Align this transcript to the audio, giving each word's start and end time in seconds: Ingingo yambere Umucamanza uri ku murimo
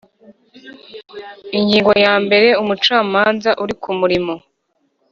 Ingingo 1.57 1.91
yambere 2.03 2.47
Umucamanza 2.61 3.49
uri 3.63 3.73
ku 3.81 3.91
murimo 3.99 4.33